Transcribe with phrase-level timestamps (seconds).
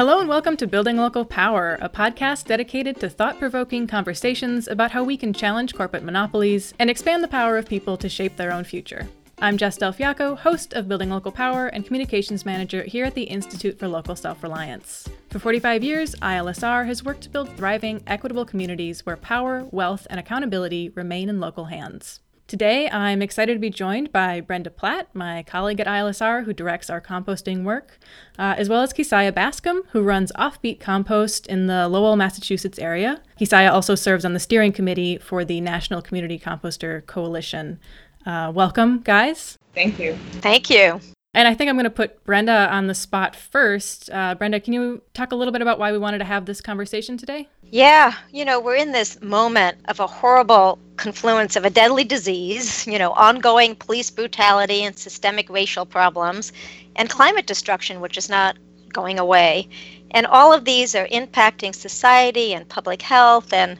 [0.00, 4.92] Hello and welcome to Building Local Power, a podcast dedicated to thought provoking conversations about
[4.92, 8.50] how we can challenge corporate monopolies and expand the power of people to shape their
[8.50, 9.10] own future.
[9.40, 13.24] I'm Jess Del Fiacco, host of Building Local Power and Communications Manager here at the
[13.24, 15.06] Institute for Local Self Reliance.
[15.28, 20.18] For 45 years, ILSR has worked to build thriving, equitable communities where power, wealth, and
[20.18, 22.20] accountability remain in local hands.
[22.50, 26.90] Today, I'm excited to be joined by Brenda Platt, my colleague at ILSR who directs
[26.90, 27.96] our composting work,
[28.40, 33.22] uh, as well as Keziah Bascom, who runs Offbeet Compost in the Lowell, Massachusetts area.
[33.38, 37.78] Keziah also serves on the steering committee for the National Community Composter Coalition.
[38.26, 39.56] Uh, welcome, guys.
[39.72, 40.18] Thank you.
[40.40, 40.98] Thank you.
[41.32, 44.10] And I think I'm going to put Brenda on the spot first.
[44.10, 46.60] Uh, Brenda, can you talk a little bit about why we wanted to have this
[46.60, 47.48] conversation today?
[47.62, 52.84] Yeah, you know, we're in this moment of a horrible confluence of a deadly disease,
[52.84, 56.52] you know, ongoing police brutality and systemic racial problems,
[56.96, 58.58] and climate destruction, which is not
[58.92, 59.68] going away.
[60.10, 63.78] And all of these are impacting society and public health and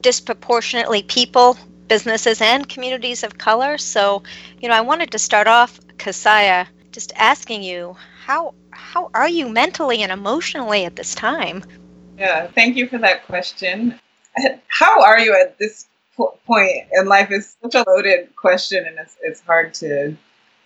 [0.00, 1.58] disproportionately people
[1.88, 3.76] businesses and communities of color.
[3.76, 4.22] So,
[4.60, 7.94] you know, I wanted to start off, Keziah, just asking you
[8.24, 11.62] how how are you mentally and emotionally at this time?
[12.16, 14.00] Yeah, thank you for that question.
[14.68, 18.98] How are you at this po- point in life is such a loaded question, and
[18.98, 20.16] it's it's hard to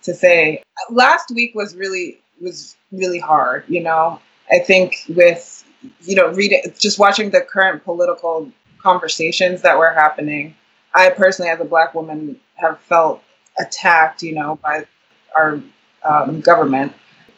[0.03, 0.63] to say.
[0.89, 3.65] Last week was really was really hard.
[3.67, 5.65] You know, I think with
[6.03, 8.49] you know reading just watching the current political
[8.81, 10.55] conversations that were happening
[10.93, 13.23] I personally, as a black woman, have felt
[13.57, 14.85] attacked, you know, by
[15.35, 15.61] our
[16.03, 16.93] um, government.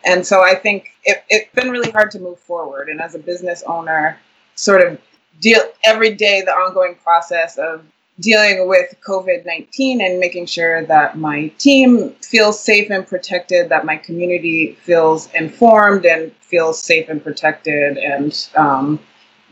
[0.06, 2.90] And so I think it, it's been really hard to move forward.
[2.90, 4.20] And as a business owner,
[4.56, 5.00] sort of
[5.40, 7.84] deal every day the ongoing process of
[8.20, 13.86] dealing with COVID 19 and making sure that my team feels safe and protected, that
[13.86, 19.00] my community feels informed and feels safe and protected, and um,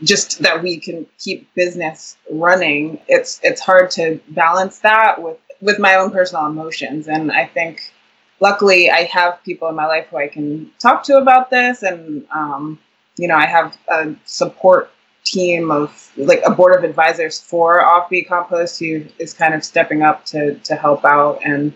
[0.04, 5.78] just that we can keep business running it's it's hard to balance that with with
[5.78, 7.91] my own personal emotions and i think
[8.42, 12.26] luckily i have people in my life who i can talk to about this and
[12.30, 12.78] um,
[13.16, 14.90] you know i have a support
[15.24, 20.02] team of like a board of advisors for offbeet compost who is kind of stepping
[20.02, 21.72] up to to help out and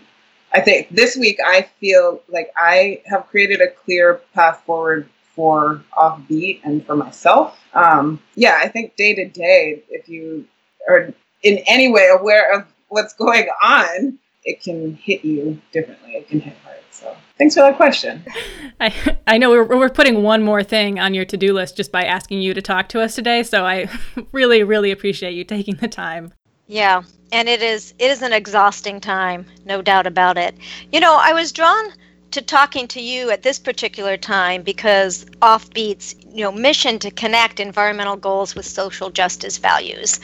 [0.53, 5.83] i think this week i feel like i have created a clear path forward for
[5.93, 7.57] offbeet and for myself.
[7.75, 10.45] Um, yeah, I think day to day, if you
[10.89, 11.13] are
[11.43, 14.17] in any way aware of what's going on,
[14.47, 16.13] it can hit you differently.
[16.13, 16.77] It can hit hard.
[16.89, 18.25] So thanks for that question.
[18.79, 21.91] I, I know we're, we're putting one more thing on your to do list just
[21.91, 23.43] by asking you to talk to us today.
[23.43, 23.89] So I
[24.31, 26.33] really, really appreciate you taking the time.
[26.65, 30.55] Yeah, and it is it is an exhausting time, no doubt about it.
[30.91, 31.91] You know, I was drawn
[32.31, 37.59] to talking to you at this particular time because Offbeet's you know mission to connect
[37.59, 40.19] environmental goals with social justice values.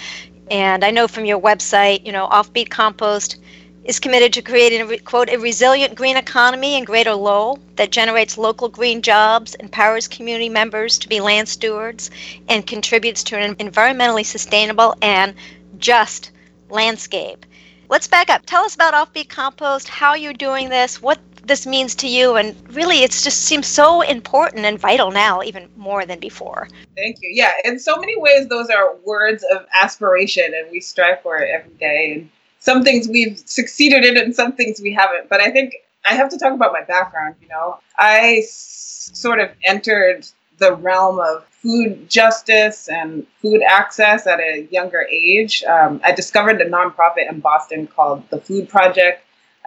[0.52, 3.38] And I know from your website, you know, Offbeet Compost
[3.86, 8.38] is committed to creating a quote a resilient green economy in Greater Lowell that generates
[8.38, 12.10] local green jobs, empowers community members to be land stewards,
[12.48, 15.34] and contributes to an environmentally sustainable and
[15.78, 16.32] just
[16.70, 17.46] landscape.
[17.90, 18.44] Let's back up.
[18.46, 22.56] Tell us about Offbeet Compost, how you're doing this, what this means to you and
[22.74, 27.30] really it just seems so important and vital now even more than before thank you
[27.34, 31.50] yeah in so many ways those are words of aspiration and we strive for it
[31.50, 32.30] every day and
[32.68, 35.30] some things we've succeeded in and some things we haven't.
[35.30, 35.76] But i think
[36.10, 37.68] i have to talk about my background you know.
[37.98, 40.26] I s- sort of entered
[40.64, 45.64] the realm of food justice and food access at a younger age.
[45.64, 49.18] Um, i discovered a nonprofit in boston called the food project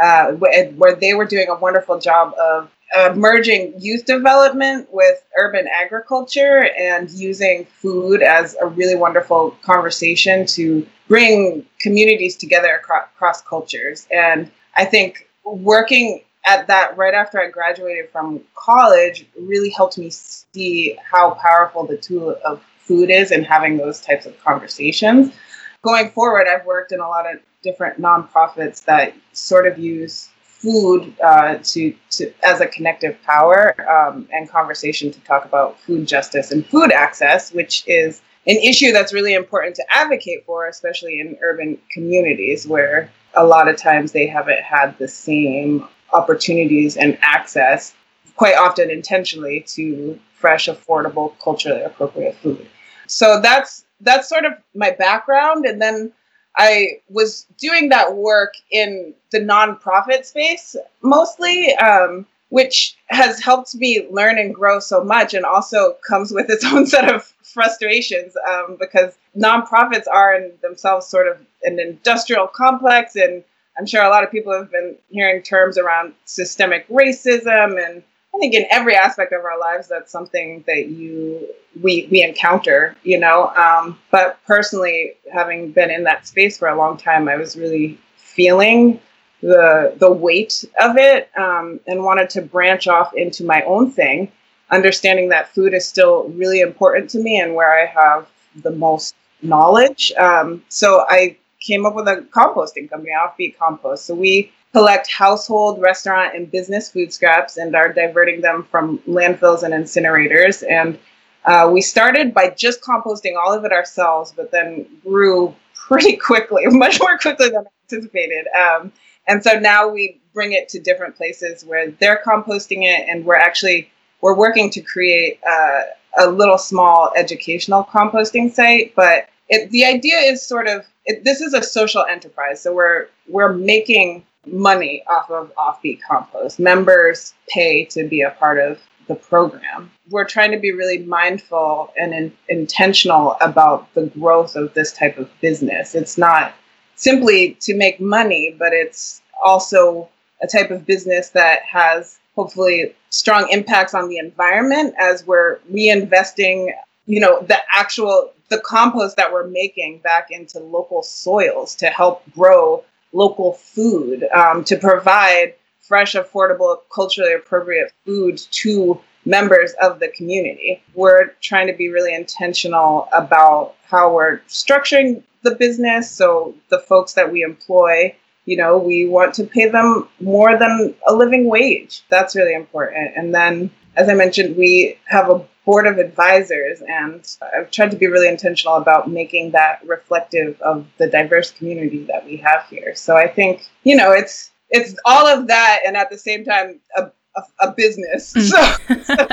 [0.00, 5.66] uh, where they were doing a wonderful job of uh, merging youth development with urban
[5.72, 13.42] agriculture and using food as a really wonderful conversation to bring communities together across, across
[13.42, 14.06] cultures.
[14.10, 20.10] And I think working at that right after I graduated from college really helped me
[20.10, 25.34] see how powerful the tool of food is and having those types of conversations.
[25.82, 30.28] Going forward, I've worked in a lot of different nonprofits that sort of use
[30.66, 36.08] food uh, to, to as a connective power um, and conversation to talk about food
[36.08, 41.20] justice and food access, which is an issue that's really important to advocate for, especially
[41.20, 47.16] in urban communities where a lot of times they haven't had the same opportunities and
[47.22, 47.94] access,
[48.34, 52.66] quite often intentionally, to fresh, affordable, culturally appropriate food.
[53.06, 56.12] So that's that's sort of my background, and then
[56.56, 61.74] I was doing that work in the nonprofit space mostly.
[61.76, 66.64] Um, which has helped me learn and grow so much and also comes with its
[66.72, 73.16] own set of frustrations um, because nonprofits are in themselves sort of an industrial complex
[73.16, 73.42] and
[73.78, 78.02] i'm sure a lot of people have been hearing terms around systemic racism and
[78.36, 81.48] i think in every aspect of our lives that's something that you
[81.82, 83.48] we we encounter you know?
[83.56, 87.98] Um, but personally having been in that space for a long time i was really
[88.16, 89.00] feeling
[89.42, 94.30] the the weight of it um, and wanted to branch off into my own thing.
[94.70, 98.28] Understanding that food is still really important to me and where i have
[98.62, 100.12] the most knowledge.
[100.18, 104.06] Um, so i came up with a composting company offbeet compost.
[104.06, 109.62] So we collect household restaurant and business food scraps and are diverting them from landfills
[109.62, 110.98] and incinerators and
[111.46, 116.64] uh, we started by just composting all of it ourselves but then grew pretty quickly
[116.84, 118.92] much more quickly than anticipated um,
[119.26, 123.36] and so now we bring it to different places where they're composting it, and we're
[123.36, 123.90] actually
[124.20, 125.80] we're working to create uh,
[126.18, 128.94] a little small educational composting site.
[128.94, 133.08] But it, the idea is sort of it, this is a social enterprise, so we're
[133.28, 136.58] we're making money off of offbeet compost.
[136.58, 138.78] Members pay to be a part of
[139.08, 139.90] the program.
[140.10, 145.18] We're trying to be really mindful and in, intentional about the growth of this type
[145.18, 145.94] of business.
[145.94, 146.54] It's not
[146.96, 150.08] simply to make money, but it's also
[150.42, 156.70] a type of business that has hopefully strong impacts on the environment as we're reinvesting,
[157.06, 162.22] you know, the actual the compost that we're making back into local soils to help
[162.32, 162.84] grow
[163.16, 170.82] local food, um, to provide fresh, affordable, culturally appropriate food to members of the community.
[170.94, 176.10] We're trying to be really intentional about how we're structuring the business.
[176.10, 178.14] So the folks that we employ,
[178.44, 182.02] you know, we want to pay them more than a living wage.
[182.08, 183.16] That's really important.
[183.16, 187.96] And then, as I mentioned, we have a board of advisors, and I've tried to
[187.96, 192.94] be really intentional about making that reflective of the diverse community that we have here.
[192.94, 196.80] So I think, you know, it's it's all of that, and at the same time,
[196.96, 198.32] a, a, a business.
[198.32, 198.42] Mm.
[198.42, 199.26] So, so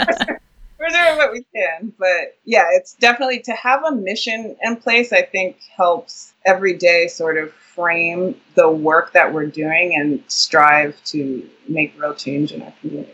[0.79, 1.93] we're doing what we can.
[1.97, 7.07] But yeah, it's definitely to have a mission in place, I think helps every day
[7.07, 12.63] sort of frame the work that we're doing and strive to make real change in
[12.63, 13.13] our community.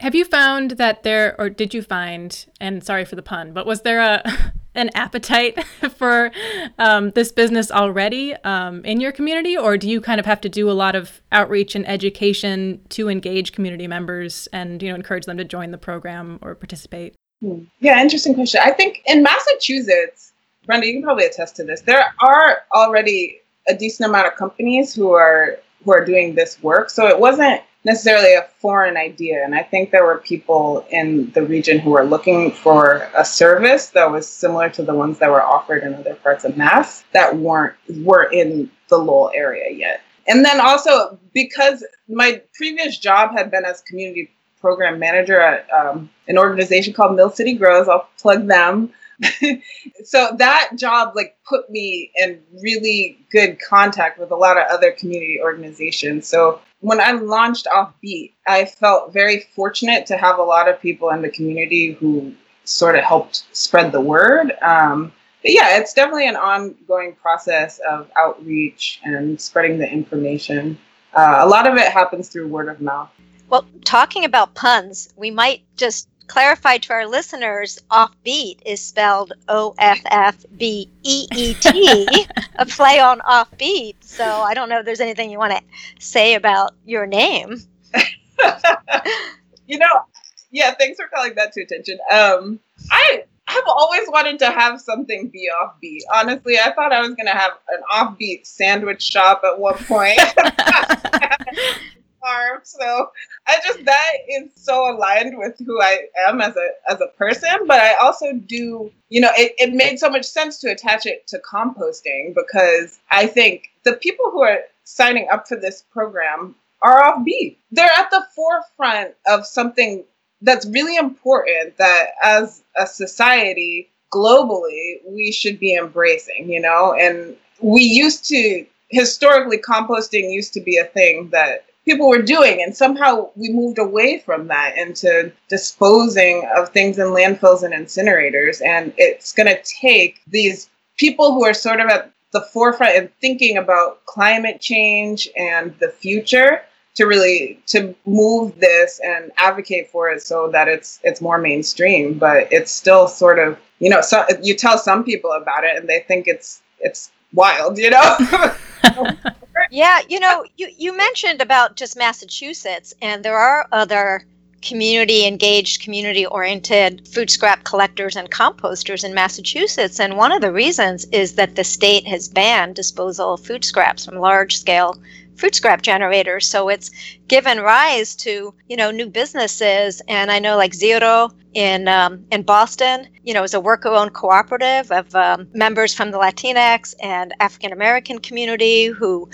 [0.00, 3.66] Have you found that there, or did you find, and sorry for the pun, but
[3.66, 4.22] was there a
[4.74, 5.62] an appetite
[5.96, 6.30] for
[6.78, 10.48] um, this business already um, in your community, or do you kind of have to
[10.48, 15.26] do a lot of outreach and education to engage community members and you know encourage
[15.26, 17.14] them to join the program or participate?
[17.42, 17.64] Hmm.
[17.80, 18.62] Yeah, interesting question.
[18.64, 20.32] I think in Massachusetts,
[20.64, 21.82] Brenda, you can probably attest to this.
[21.82, 26.88] There are already a decent amount of companies who are who are doing this work,
[26.88, 29.42] so it wasn't necessarily a foreign idea.
[29.44, 33.88] And I think there were people in the region who were looking for a service
[33.90, 37.36] that was similar to the ones that were offered in other parts of Mass that
[37.36, 37.74] weren't
[38.04, 40.02] were in the Lowell area yet.
[40.28, 44.30] And then also because my previous job had been as community
[44.60, 47.88] program manager at um, an organization called Mill City Grows.
[47.88, 48.92] I'll plug them.
[50.04, 54.92] so that job like put me in really good contact with a lot of other
[54.92, 56.26] community organizations.
[56.26, 61.10] So when I launched Offbeet, I felt very fortunate to have a lot of people
[61.10, 62.34] in the community who
[62.64, 64.52] sort of helped spread the word.
[64.62, 65.12] Um,
[65.42, 70.78] but yeah, it's definitely an ongoing process of outreach and spreading the information.
[71.14, 73.10] Uh, a lot of it happens through word of mouth.
[73.48, 79.74] Well, talking about puns, we might just clarify to our listeners offbeet is spelled O
[79.78, 83.96] F F B E E T, a play on offbeat.
[84.00, 85.62] So I don't know if there's anything you want to
[85.98, 87.56] say about your name.
[89.66, 90.04] you know,
[90.52, 91.98] yeah, thanks for calling that to attention.
[92.12, 92.60] Um,
[92.92, 96.02] I have always wanted to have something be offbeat.
[96.14, 100.20] Honestly, I thought I was going to have an offbeat sandwich shop at one point.
[102.20, 102.60] farm.
[102.62, 103.10] So
[103.46, 107.66] I just that is so aligned with who I am as a as a person.
[107.66, 111.26] But I also do, you know, it, it made so much sense to attach it
[111.28, 117.02] to composting because I think the people who are signing up for this program are
[117.02, 117.56] offbeat.
[117.70, 120.04] They're at the forefront of something
[120.42, 127.36] that's really important that as a society globally we should be embracing, you know, and
[127.60, 132.62] we used to historically composting used to be a thing that people were doing.
[132.62, 138.64] And somehow we moved away from that into disposing of things in landfills and incinerators.
[138.64, 143.10] And it's going to take these people who are sort of at the forefront and
[143.20, 146.62] thinking about climate change and the future
[146.94, 152.18] to really to move this and advocate for it so that it's it's more mainstream
[152.18, 155.88] but it's still sort of you know so you tell some people about it and
[155.88, 158.16] they think it's it's wild you know
[159.70, 164.24] yeah you know you you mentioned about just massachusetts and there are other
[164.62, 169.98] community engaged, community oriented food scrap collectors and composters in Massachusetts.
[169.98, 174.04] And one of the reasons is that the state has banned disposal of food scraps
[174.04, 174.96] from large scale
[175.36, 176.46] food scrap generators.
[176.46, 176.90] So it's
[177.26, 180.02] given rise to, you know, new businesses.
[180.06, 184.92] And I know like CERO in um, in Boston, you know, is a worker-owned cooperative
[184.92, 189.30] of um, members from the Latinx and African American community who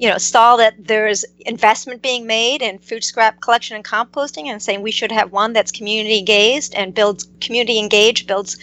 [0.00, 4.62] you know, saw that there's investment being made in food scrap collection and composting and
[4.62, 8.56] saying we should have one that's community engaged and builds community engaged, builds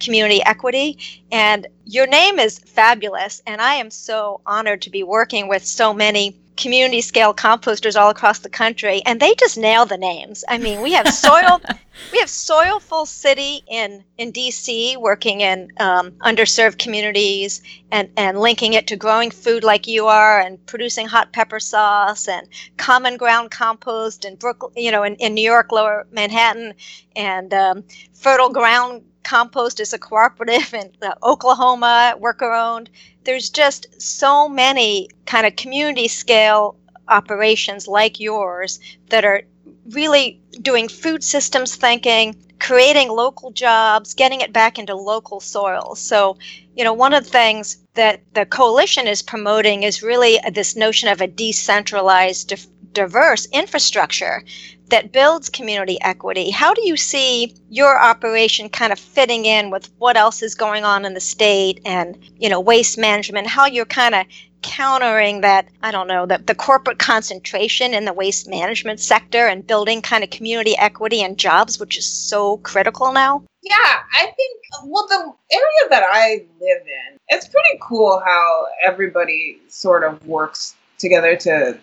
[0.00, 0.98] community equity.
[1.30, 3.40] And your name is fabulous.
[3.46, 8.10] And I am so honored to be working with so many community scale composters all
[8.10, 10.44] across the country and they just nail the names.
[10.48, 11.60] I mean we have soil
[12.12, 18.72] we have soilful city in in dc working in um, underserved communities and and linking
[18.72, 23.50] it to growing food like you are and producing hot pepper sauce and common ground
[23.50, 26.72] compost in brooklyn you know in, in new york lower manhattan
[27.16, 32.90] and um, fertile ground compost is a cooperative in uh, oklahoma worker owned
[33.24, 36.76] there's just so many kind of community scale
[37.08, 39.42] operations like yours that are
[39.90, 46.00] really doing food systems thinking, creating local jobs, getting it back into local soils.
[46.00, 46.36] So,
[46.76, 51.08] you know, one of the things that the coalition is promoting is really this notion
[51.08, 52.52] of a decentralized,
[52.92, 54.42] diverse infrastructure
[54.88, 56.50] that builds community equity.
[56.50, 60.84] How do you see your operation kind of fitting in with what else is going
[60.84, 64.26] on in the state and, you know, waste management, how you're kind of
[64.60, 69.66] countering that, I don't know, the, the corporate concentration in the waste management sector and
[69.66, 73.42] building kind of community equity and jobs, which is so critical now?
[73.62, 73.74] Yeah,
[74.14, 80.04] I think, well, the area that I live in, it's pretty cool how everybody sort
[80.04, 81.78] of works together to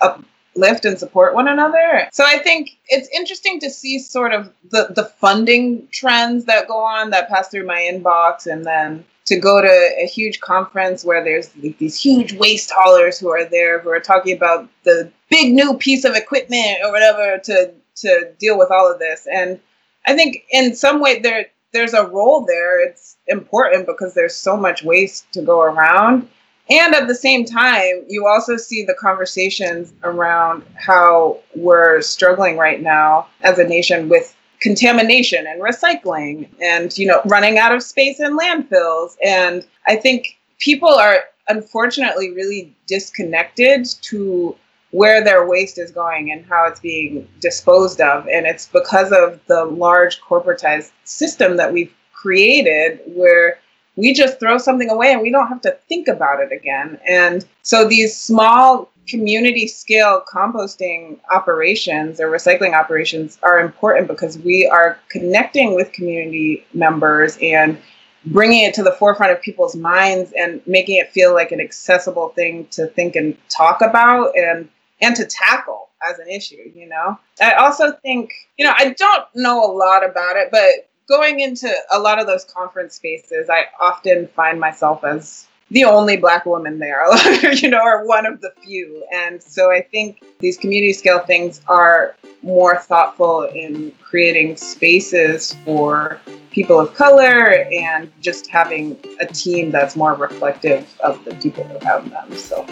[0.00, 0.18] uh,
[0.54, 2.08] lift and support one another.
[2.12, 6.78] So I think it's interesting to see sort of the, the funding trends that go
[6.78, 11.22] on that pass through my inbox and then to go to a huge conference where
[11.22, 15.74] there's these huge waste haulers who are there who are talking about the big new
[15.74, 19.26] piece of equipment or whatever to to deal with all of this.
[19.32, 19.60] And
[20.06, 22.86] I think in some way there there's a role there.
[22.86, 26.28] It's important because there's so much waste to go around.
[26.72, 32.80] And at the same time, you also see the conversations around how we're struggling right
[32.80, 38.20] now as a nation with contamination and recycling and you know running out of space
[38.20, 39.16] in landfills.
[39.22, 44.56] And i think people are unfortunately really disconnected to
[44.92, 48.26] where their waste is going and how it's being disposed of.
[48.28, 53.58] And it's because of the large corporatized system that we've created where
[53.96, 56.98] we just throw something away and we don't have to think about it again.
[57.06, 64.66] And so these small community scale composting operations or recycling operations are important because we
[64.66, 67.78] are connecting with community members and
[68.26, 72.28] bringing it to the forefront of people's minds and making it feel like an accessible
[72.30, 74.68] thing to think and talk about and
[75.00, 79.24] and to tackle as an issue you know i also think you know i don't
[79.34, 83.66] know a lot about it but going into a lot of those conference spaces, I
[83.78, 87.04] often find myself as the only black woman there,
[87.52, 89.04] you know, or one of the few.
[89.12, 96.18] And so I think these community scale things are more thoughtful in creating spaces for
[96.50, 102.10] people of color and just having a team that's more reflective of the people around
[102.10, 102.34] them.
[102.36, 102.66] So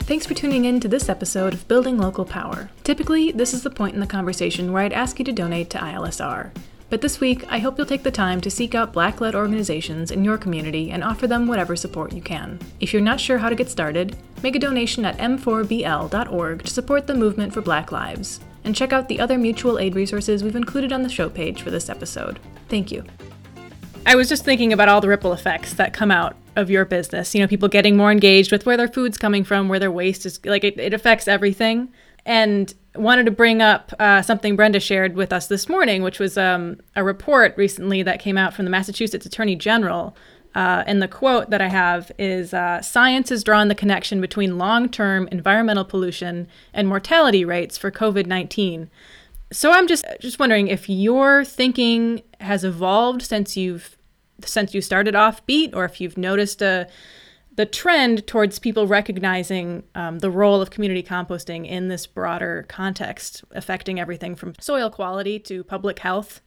[0.00, 2.68] Thanks for tuning in to this episode of Building Local Power.
[2.84, 5.78] Typically, this is the point in the conversation where I'd ask you to donate to
[5.78, 6.50] ILSR.
[6.90, 10.10] But this week, I hope you'll take the time to seek out black led organizations
[10.10, 12.58] in your community and offer them whatever support you can.
[12.80, 17.06] If you're not sure how to get started, make a donation at m4bl.org to support
[17.06, 18.40] the movement for Black Lives.
[18.64, 21.70] And check out the other mutual aid resources we've included on the show page for
[21.70, 22.40] this episode.
[22.68, 23.04] Thank you.
[24.04, 27.34] I was just thinking about all the ripple effects that come out of your business.
[27.34, 30.26] You know, people getting more engaged with where their food's coming from, where their waste
[30.26, 31.92] is like it, it affects everything.
[32.26, 36.36] And wanted to bring up uh, something Brenda shared with us this morning, which was
[36.36, 40.16] um, a report recently that came out from the Massachusetts Attorney General.
[40.54, 44.58] Uh, and the quote that I have is uh, Science has drawn the connection between
[44.58, 48.90] long term environmental pollution and mortality rates for COVID 19.
[49.52, 53.96] So I'm just just wondering if your thinking has evolved since you've
[54.44, 56.88] since you started offbeet or if you've noticed a
[57.60, 63.44] the trend towards people recognizing um, the role of community composting in this broader context,
[63.50, 66.40] affecting everything from soil quality to public health?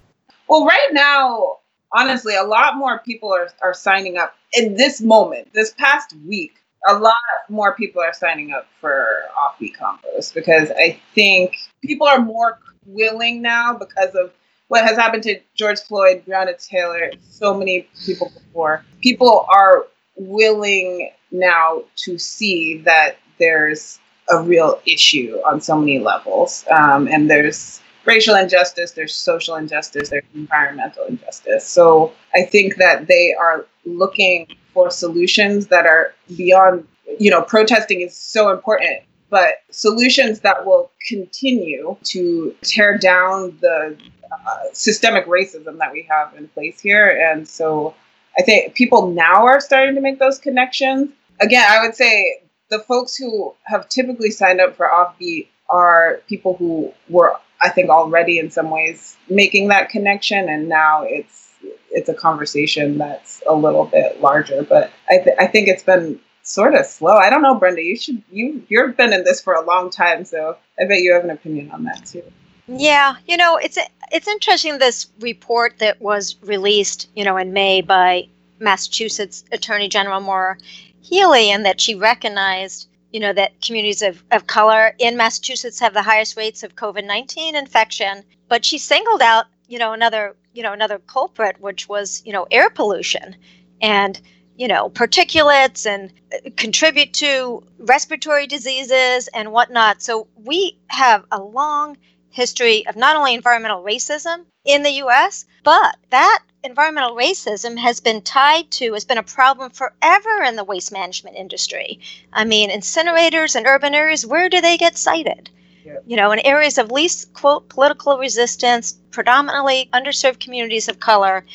[0.50, 1.58] Well, right now,
[1.92, 6.56] honestly, a lot more people are, are signing up in this moment, this past week.
[6.90, 7.14] A lot
[7.48, 9.06] more people are signing up for
[9.38, 11.54] offbeet compost because I think
[11.84, 14.32] people are more willing now because of
[14.68, 18.84] what has happened to George Floyd, Breonna Taylor, so many people before.
[19.00, 26.66] People are willing now to see that there's a real issue on so many levels.
[26.72, 31.68] Um, and there's racial injustice, there's social injustice, there's environmental injustice.
[31.68, 36.88] So I think that they are looking for solutions that are beyond,
[37.20, 43.98] you know, protesting is so important, but solutions that will continue to tear down the
[44.32, 47.08] uh, systemic racism that we have in place here.
[47.10, 47.94] And so
[48.38, 51.10] I think people now are starting to make those connections.
[51.40, 56.56] Again, I would say the folks who have typically signed up for Offbeet are people
[56.58, 61.52] who were, I think, already in some ways making that connection, and now it's
[61.92, 64.64] it's a conversation that's a little bit larger.
[64.64, 67.16] But I, th- I think it's been sort of slow.
[67.16, 67.84] I don't know, Brenda.
[67.84, 71.14] You should you you've been in this for a long time, so I bet you
[71.14, 72.24] have an opinion on that too.
[72.68, 73.78] Yeah, you know, it's
[74.12, 78.28] it's interesting this report that was released, you know, in May by
[78.60, 80.58] Massachusetts Attorney General Maura
[81.02, 85.94] Healey, and that she recognized, you know, that communities of, of color in Massachusetts have
[85.94, 88.24] the highest rates of COVID nineteen infection.
[88.48, 92.48] But she singled out, you know, another, you know, another culprit, which was, you know,
[92.50, 93.36] air pollution,
[93.82, 94.22] and
[94.56, 100.02] you know, particulates and uh, contribute to respiratory diseases and whatnot.
[100.02, 101.98] So we have a long
[102.34, 108.22] history of not only environmental racism in the US, but that environmental racism has been
[108.22, 112.00] tied to, has been a problem forever in the waste management industry.
[112.32, 115.50] I mean, incinerators in urban areas, where do they get sited?
[115.86, 115.98] Yeah.
[116.06, 121.46] You know, in areas of least, quote, political resistance, predominantly underserved communities of color.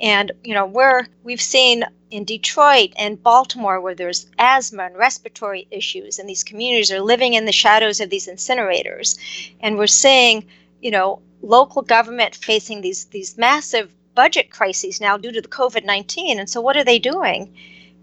[0.00, 5.66] And, you know, where we've seen in Detroit and Baltimore where there's asthma and respiratory
[5.70, 9.18] issues, and these communities are living in the shadows of these incinerators.
[9.60, 10.46] And we're seeing,
[10.80, 15.84] you know, local government facing these these massive budget crises now due to the COVID
[15.84, 16.38] 19.
[16.38, 17.54] And so, what are they doing?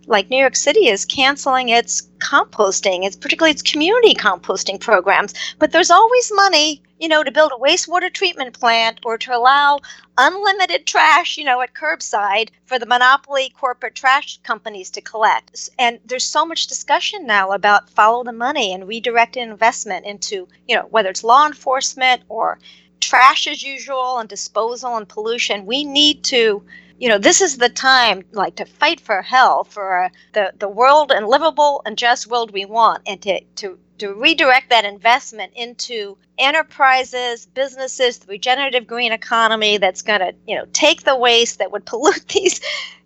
[0.07, 5.33] Like New York City is canceling its composting, it's particularly its community composting programs.
[5.59, 9.79] But there's always money, you know, to build a wastewater treatment plant or to allow
[10.17, 15.69] unlimited trash, you know, at curbside for the monopoly corporate trash companies to collect.
[15.77, 20.75] And there's so much discussion now about follow the money and redirect investment into, you
[20.75, 22.59] know, whether it's law enforcement or
[22.99, 25.65] trash as usual and disposal and pollution.
[25.65, 26.63] We need to
[26.97, 31.11] you know this is the time like to fight for hell for the the world
[31.11, 36.17] and livable and just world we want and to to to redirect that investment into
[36.37, 41.71] enterprises, businesses, the regenerative green economy that's going to, you know, take the waste that
[41.71, 42.61] would pollute these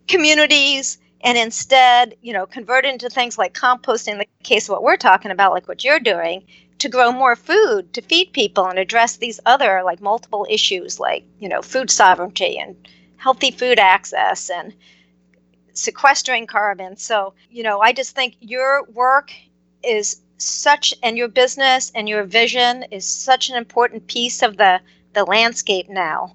[0.07, 4.83] communities and instead, you know, convert into things like composting, in the case of what
[4.83, 6.43] we're talking about, like what you're doing,
[6.79, 11.23] to grow more food to feed people and address these other like multiple issues like,
[11.39, 12.75] you know, food sovereignty and
[13.21, 14.73] healthy food access and
[15.73, 16.97] sequestering carbon.
[16.97, 19.31] So, you know, I just think your work
[19.83, 24.81] is such and your business and your vision is such an important piece of the
[25.13, 26.33] the landscape now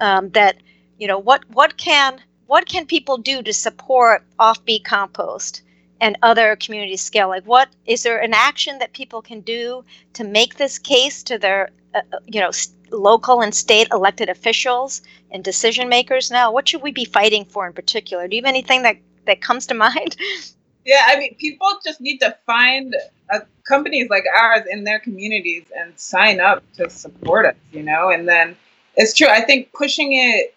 [0.00, 0.56] um, that
[0.98, 5.62] you know what what can what can people do to support offbeet compost
[6.00, 10.24] and other community scale like what is there an action that people can do to
[10.24, 12.50] make this case to their uh, uh you know
[12.90, 16.52] local and state elected officials and decision makers now?
[16.52, 18.28] What should we be fighting for in particular?
[18.28, 20.16] Do you have anything that, that comes to mind?
[20.84, 22.94] Yeah, I mean, people just need to find
[23.32, 28.10] uh, companies like ours in their communities and sign up to support us, you know?
[28.10, 28.56] And then
[28.96, 29.26] it's true.
[29.28, 30.54] I think pushing it,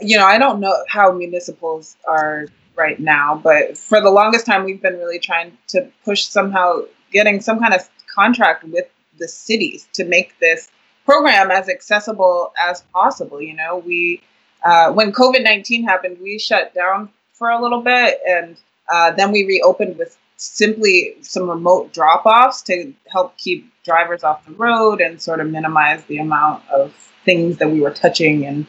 [0.00, 2.48] you know, I don't know how municipals are
[2.78, 7.40] right now, but for the longest time, we've been really trying to push somehow getting
[7.40, 8.86] some kind of contract with
[9.18, 10.70] the cities to make this
[11.04, 13.42] program as accessible as possible.
[13.42, 14.22] You know, we
[14.64, 18.56] uh, when COVID nineteen happened, we shut down for a little bit, and
[18.92, 24.46] uh, then we reopened with simply some remote drop offs to help keep drivers off
[24.46, 28.64] the road and sort of minimize the amount of things that we were touching and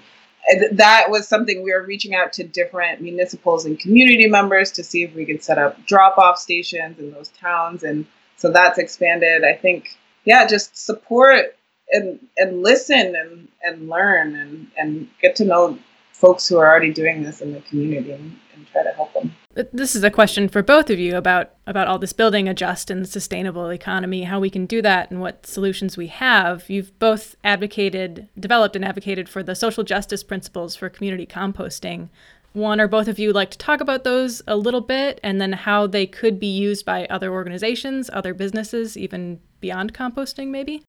[0.71, 5.03] that was something we were reaching out to different municipals and community members to see
[5.03, 7.83] if we could set up drop off stations in those towns.
[7.83, 8.05] And
[8.37, 9.43] so that's expanded.
[9.43, 11.55] I think yeah just support
[11.91, 15.77] and and listen and and learn and and get to know
[16.11, 19.28] folks who are already doing this in the community and, and try to help them
[19.73, 22.89] This is a question for both of you about about all this building a just
[22.89, 26.69] and sustainable economy, how we can do that, and what solutions we have.
[26.69, 32.09] You've both advocated, developed, and advocated for the social justice principles for community composting.
[32.53, 35.53] One or both of you like to talk about those a little bit, and then
[35.53, 40.83] how they could be used by other organizations, other businesses, even beyond composting, maybe.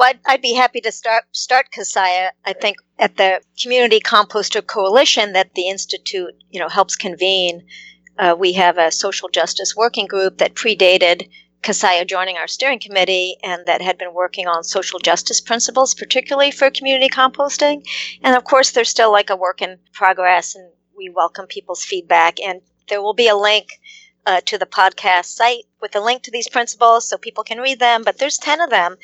[0.00, 2.32] Well, I'd, be happy to start start Keziah.
[2.46, 7.66] I think at the Community Composter Coalition that the institute, you know, helps convene.
[8.18, 11.28] Uh, we have a social justice working group that predated
[11.60, 16.50] Keziah joining our steering committee and that had been working on social justice principles, particularly
[16.50, 17.86] for community composting.
[18.22, 22.40] And of course, there's still like a work in progress, and we welcome people's feedback.
[22.40, 23.68] And there will be a link
[24.26, 27.78] uh, to the podcast site with a link to these principles so people can read
[27.78, 28.02] them.
[28.02, 28.96] But there's 10 of them.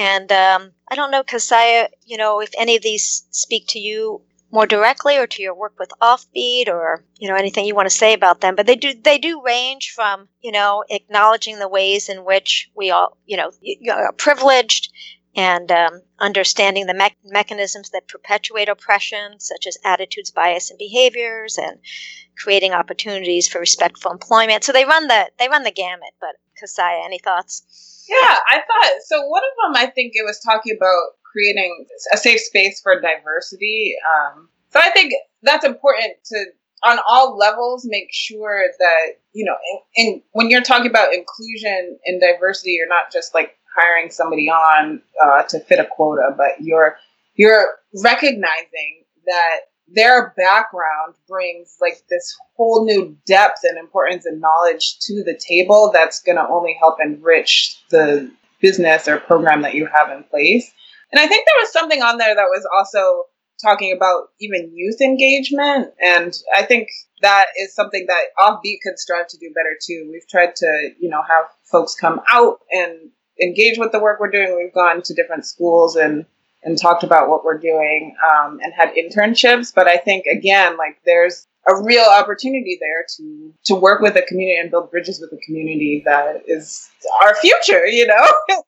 [0.00, 4.22] And um, I don't know, Keziah, you know, if any of these speak to you
[4.50, 7.94] more directly or to your work with offbeet or you know anything you want to
[7.94, 12.08] say about them but they do they do range from you know acknowledging the ways
[12.08, 13.52] in which we all you know
[13.92, 14.90] are privileged
[15.36, 21.56] and um, understanding the me- mechanisms that perpetuate oppression such as attitudes bias and behaviors
[21.58, 21.78] and
[22.36, 24.64] creating opportunities for respectful employment.
[24.64, 27.62] So they run the they run the gamut but Keziah, any thoughts
[28.10, 29.26] yeah, I thought so.
[29.26, 33.94] One of them, I think it was talking about creating a safe space for diversity.
[34.04, 36.46] Um, so I think that's important to,
[36.82, 39.56] on all levels, make sure that you know,
[39.96, 45.00] and when you're talking about inclusion and diversity, you're not just like hiring somebody on
[45.22, 46.96] uh, to fit a quota, but you're
[47.34, 49.60] you're recognizing that
[49.92, 55.90] their background brings like this whole new depth and importance and knowledge to the table
[55.92, 60.70] that's going to only help enrich the business or program that you have in place.
[61.12, 63.24] And I think there was something on there that was also
[63.62, 65.92] talking about even youth engagement.
[66.00, 66.88] And I think
[67.22, 70.08] that is something that Offbeet could strive to do better too.
[70.10, 73.10] We've tried to, you know, have folks come out and
[73.42, 74.56] engage with the work we're doing.
[74.56, 76.26] We've gone to different schools and
[76.62, 79.72] and talked about what we're doing um, and had internships.
[79.74, 84.22] But I think again, like there's a real opportunity there to to work with the
[84.22, 86.88] community and build bridges with the community that is
[87.22, 87.86] our future.
[87.86, 88.26] You know,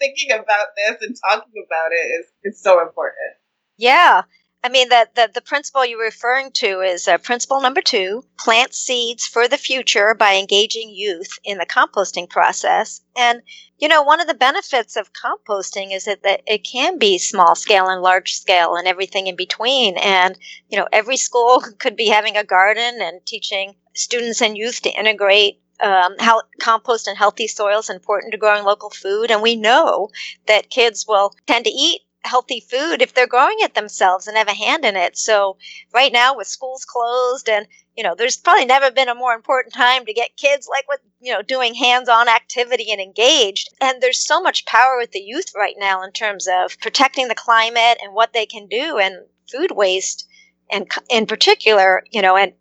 [0.00, 3.36] thinking about this and talking about it is is so important.
[3.76, 4.22] Yeah,
[4.64, 8.72] I mean, the, the, the principle you're referring to is uh, principle number two plant
[8.72, 13.02] seeds for the future by engaging youth in the composting process.
[13.14, 13.42] And,
[13.76, 17.54] you know, one of the benefits of composting is that, that it can be small
[17.54, 19.98] scale and large scale and everything in between.
[19.98, 20.38] And,
[20.70, 24.98] you know, every school could be having a garden and teaching students and youth to
[24.98, 29.30] integrate um, how compost and healthy soil is important to growing local food.
[29.30, 30.08] And we know
[30.46, 34.48] that kids will tend to eat healthy food if they're growing it themselves and have
[34.48, 35.16] a hand in it.
[35.16, 35.56] So
[35.92, 39.72] right now with schools closed and you know, there's probably never been a more important
[39.72, 43.68] time to get kids like with, you know, doing hands-on activity and engaged.
[43.80, 47.36] And there's so much power with the youth right now in terms of protecting the
[47.36, 49.14] climate and what they can do and
[49.50, 50.26] food waste
[50.70, 52.54] and in particular, you know, and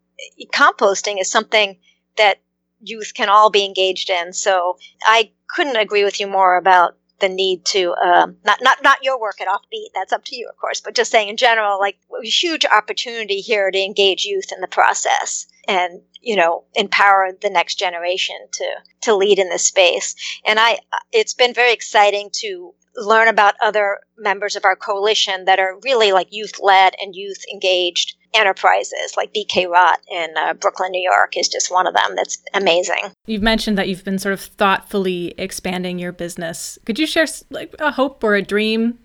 [0.53, 1.79] composting is something
[2.17, 2.41] that
[2.81, 4.33] youth can all be engaged in.
[4.33, 9.03] So I couldn't agree with you more about the need to um, not not not
[9.03, 9.87] your work at Offbeet.
[9.95, 10.81] That's up to you, of course.
[10.81, 15.47] But just saying in general, like huge opportunity here to engage youth in the process
[15.67, 18.65] and you know empower the next generation to
[19.03, 20.15] to lead in this space.
[20.45, 20.79] And I,
[21.13, 26.11] it's been very exciting to learn about other members of our coalition that are really
[26.11, 31.37] like youth led and youth engaged enterprises like BK Rot in uh, Brooklyn, New York
[31.37, 33.11] is just one of them that's amazing.
[33.25, 36.77] You've mentioned that you've been sort of thoughtfully expanding your business.
[36.85, 38.99] Could you share like a hope or a dream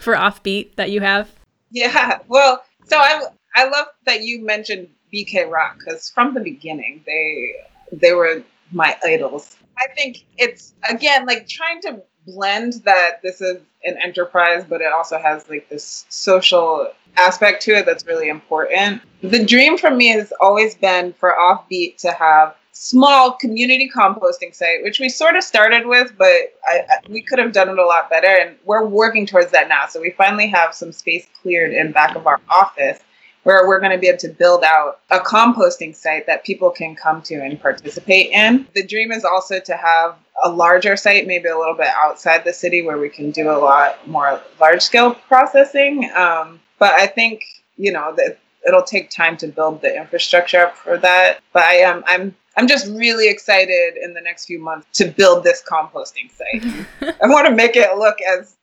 [0.00, 1.30] for Offbeet that you have?
[1.70, 3.22] Yeah, well, so I
[3.54, 7.54] I love that you mentioned BK Rot because from the beginning they
[7.92, 9.56] they were my idols.
[9.78, 14.92] I think it's again like trying to blend that this is an enterprise, but it
[14.92, 19.00] also has like this social aspect to it that's really important.
[19.22, 24.82] The dream for me has always been for Offbeet to have small community composting site,
[24.82, 26.26] which we sort of started with, but
[26.66, 28.26] I, I, we could have done it a lot better.
[28.26, 29.86] And we're working towards that now.
[29.86, 32.98] So we finally have some space cleared in back of our office
[33.46, 36.96] where we're going to be able to build out a composting site that people can
[36.96, 38.66] come to and participate in.
[38.74, 42.52] The dream is also to have a larger site, maybe a little bit outside the
[42.52, 46.10] city, where we can do a lot more large scale processing.
[46.16, 47.44] Um, but I think
[47.76, 51.38] you know that it'll take time to build the infrastructure up for that.
[51.52, 55.44] But I am I'm I'm just really excited in the next few months to build
[55.44, 57.14] this composting site.
[57.22, 58.56] I want to make it look as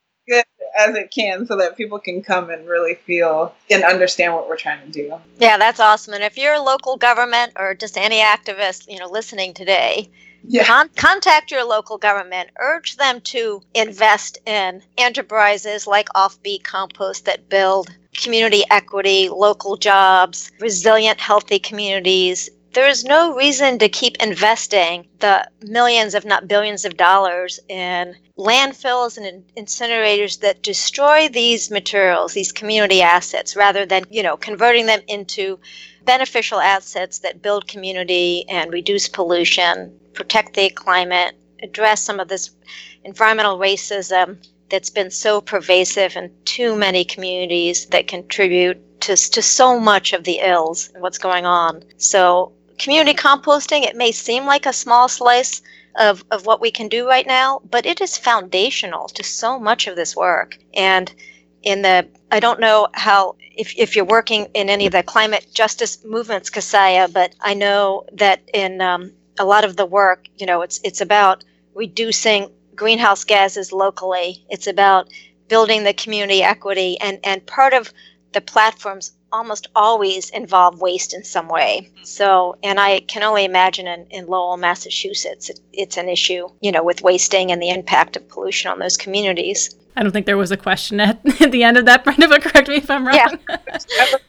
[0.78, 4.58] as it can so that people can come and really feel and understand what we're
[4.58, 5.14] trying to do.
[5.40, 6.14] Yeah, that's awesome.
[6.14, 10.10] And if you're a local government or just any activist, you know, listening today,
[10.46, 10.66] yeah.
[10.66, 12.50] Con- contact your local government.
[12.60, 20.52] Urge them to invest in enterprises like Offbeet Compost that build community equity, local jobs,
[20.60, 22.50] resilient, healthy communities.
[22.74, 28.16] There is no reason to keep investing the millions, if not billions, of dollars in
[28.36, 34.88] landfills and incinerators that destroy these materials, these community assets, rather than you know converting
[34.88, 35.60] them into
[36.06, 42.50] beneficial assets that build community and reduce pollution, protect the climate, address some of this
[43.04, 49.80] environmental racism that's been so pervasive in too many communities that contribute to, to so
[49.80, 51.84] much of the ills and what's going on.
[51.98, 55.62] So, community composting, it may seem like a small slice
[55.96, 59.88] of, of what we can do right now, but it is foundational to so much
[59.88, 60.58] of this work.
[60.74, 61.14] And
[61.62, 65.48] in the, I don't know how, if, if you're working in any of the climate
[65.54, 70.46] justice movements, Keziah, but I know that in um, a lot of the work, you
[70.46, 74.44] know, it's, it's about reducing greenhouse gases locally.
[74.50, 75.10] It's about
[75.48, 77.94] building the community equity, and, and part of
[78.34, 81.90] the platforms almost always involve waste in some way.
[82.04, 86.72] So, and I can only imagine in, in Lowell, Massachusetts, it, it's an issue, you
[86.72, 89.76] know, with wasting and the impact of pollution on those communities.
[89.96, 92.44] I don't think there was a question at, at the end of that, Brenda, but
[92.44, 93.40] correct me if I'm wrong.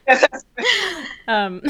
[0.09, 0.27] Yeah.
[1.29, 1.63] um,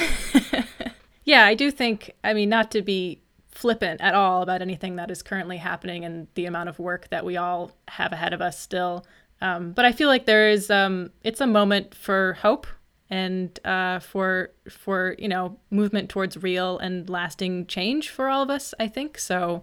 [1.24, 5.10] yeah, I do think, I mean, not to be flippant at all about anything that
[5.10, 8.58] is currently happening and the amount of work that we all have ahead of us
[8.58, 9.04] still.
[9.40, 12.66] Um, but I feel like there is, um, it's a moment for hope
[13.10, 18.50] and uh, for for you know movement towards real and lasting change for all of
[18.50, 18.74] us.
[18.80, 19.62] I think so.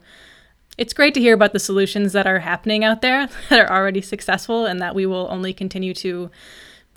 [0.77, 4.01] It's great to hear about the solutions that are happening out there that are already
[4.01, 6.31] successful and that we will only continue to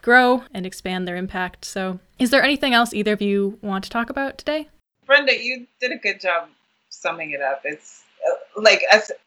[0.01, 1.65] grow and expand their impact.
[1.65, 4.69] So, is there anything else either of you want to talk about today?
[5.07, 6.49] Brenda, you did a good job
[6.89, 7.63] summing it up.
[7.65, 8.83] It's uh, like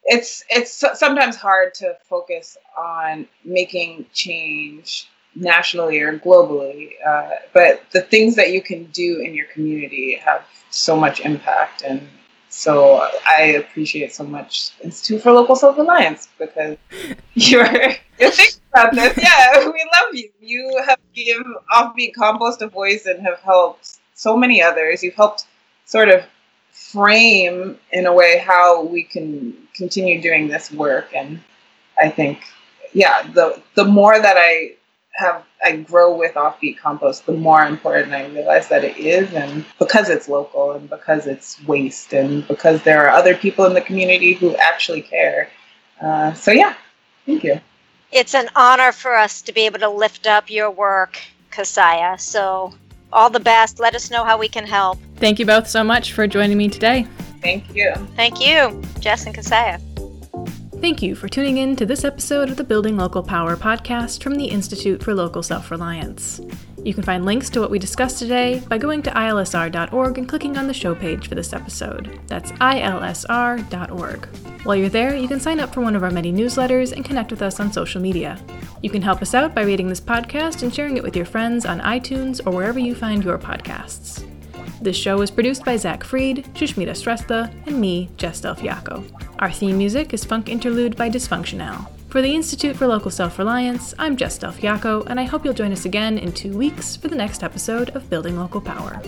[0.06, 5.08] it's it's sometimes hard to focus on making change
[5.40, 10.46] nationally or globally, uh, but the things that you can do in your community have
[10.70, 12.02] so much impact, and
[12.50, 16.78] so I appreciate so much Institute for Local Self Reliance because
[17.34, 17.66] you're
[18.20, 19.18] you're thinking about this.
[19.22, 20.30] Yeah, we love you.
[20.40, 25.04] You have given Offbeet Compost a voice and have helped so many others.
[25.04, 25.46] You've helped
[25.86, 26.24] sort of
[26.78, 31.40] frame in a way how we can continue doing this work and
[32.00, 32.40] i think
[32.94, 34.72] yeah the the more that i
[35.18, 39.66] have i grow with offbeet compost the more important i realize that it is and
[39.80, 43.82] because it's local and because it's waste and because there are other people in the
[43.82, 45.50] community who actually care
[46.02, 46.76] uh, so yeah
[47.26, 47.60] thank you
[48.12, 51.20] it's an honor for us to be able to lift up your work
[51.52, 52.74] Keziah so
[53.12, 53.80] all the best.
[53.80, 54.98] Let us know how we can help.
[55.18, 57.08] Thank you both so much for joining me today.
[57.42, 57.94] Thank you.
[58.16, 59.80] Thank you, Jess and Keziah.
[60.80, 64.36] Thank you for tuning in to this episode of the Building Local Power podcast from
[64.36, 66.40] the Institute for Local Self Reliance.
[66.84, 70.56] You can find links to what we discussed today by going to ilsr.org and clicking
[70.56, 72.20] on the show page for this episode.
[72.28, 74.26] That's ilsr.org.
[74.64, 77.32] While you're there, you can sign up for one of our many newsletters and connect
[77.32, 78.40] with us on social media.
[78.84, 81.66] You can help us out by rating this podcast and sharing it with your friends
[81.66, 84.24] on iTunes or wherever you find your podcasts.
[84.80, 89.04] This show was produced by Zach Freed, Shushmita Shrestha, and me, Jess Del Fiacco.
[89.40, 91.88] Our theme music is Funk Interlude by Dysfunctional.
[92.10, 95.54] For the Institute for Local Self Reliance, I'm Jess Del Fiacco, and I hope you'll
[95.54, 99.00] join us again in two weeks for the next episode of Building Local Power.